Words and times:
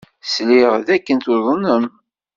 Sliɣ 0.23 0.73
dakken 0.87 1.17
tuḍnem. 1.25 1.83